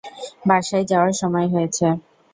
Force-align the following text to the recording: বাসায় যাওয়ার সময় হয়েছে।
বাসায় 0.47 0.85
যাওয়ার 0.91 1.13
সময় 1.21 1.47
হয়েছে। 1.53 1.85